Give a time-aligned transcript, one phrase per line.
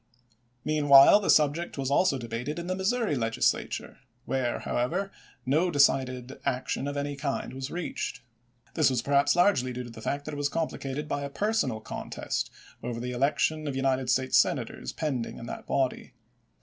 [0.65, 5.11] Meanwhile the subject was also debated in the Missouri Legislature, where, however,
[5.45, 8.21] no decided action of any kind was reached.
[8.73, 11.81] This was perhaps largely due to the fact that it was complicated by a personal
[11.81, 12.49] contest
[12.81, 16.13] over the election of United States Senators pending in that body.